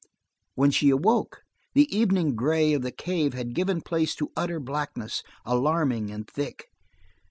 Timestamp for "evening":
1.95-2.33